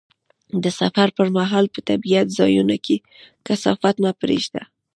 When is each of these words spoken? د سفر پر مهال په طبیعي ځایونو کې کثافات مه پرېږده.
د 0.63 0.65
سفر 0.79 1.07
پر 1.17 1.27
مهال 1.37 1.65
په 1.73 1.79
طبیعي 1.89 2.23
ځایونو 2.37 2.75
کې 2.85 2.95
کثافات 3.45 3.95
مه 4.03 4.11
پرېږده. 4.21 4.61